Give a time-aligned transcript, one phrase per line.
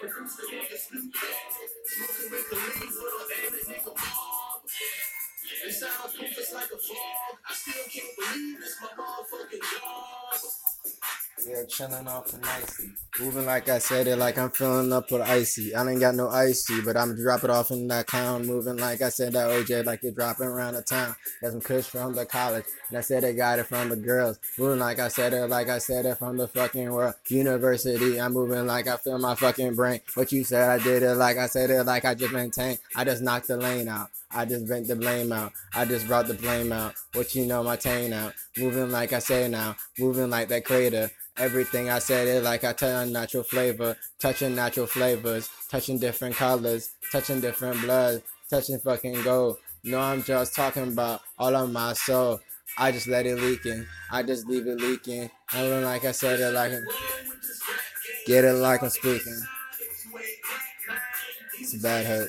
[0.00, 0.32] Smoking with
[2.48, 3.52] the leaves, little nigga
[5.62, 7.36] it's like a fog.
[7.44, 9.39] I still can't believe it's my motherfucker.
[11.50, 12.92] Yeah, chilling off the icy.
[13.18, 15.74] Moving like I said it, like I'm filling up with icy.
[15.74, 18.46] I ain't got no icy, but I'm drop it off in that clown.
[18.46, 21.16] Moving like I said that OJ, like you're dropping around the town.
[21.42, 24.38] Got some kush from the college, and I said they got it from the girls.
[24.58, 27.14] Moving like I said it, like I said it from the fucking world.
[27.26, 30.00] University, I'm moving like I feel my fucking brain.
[30.14, 32.78] What you said, I did it like I said it, like I just maintained.
[32.94, 34.10] I just knocked the lane out.
[34.32, 35.52] I just bent the blame out.
[35.74, 36.94] I just brought the blame out.
[37.14, 38.34] What you know, my chain out.
[38.56, 39.74] Moving like I say now.
[39.98, 41.10] Moving like that crater.
[41.40, 43.96] Everything I said it like I tell natural flavor.
[44.18, 45.48] Touching natural flavors.
[45.70, 46.90] Touching different colors.
[47.10, 48.22] Touching different blood.
[48.50, 49.56] Touching fucking gold.
[49.82, 52.40] No, I'm just talking about all of my soul.
[52.76, 53.86] I just let it leaking.
[54.10, 55.30] I just leave it leaking.
[55.54, 56.72] Moving like I said it like
[58.26, 59.40] Get it like I'm speaking.
[61.58, 62.28] It's a bad hurt.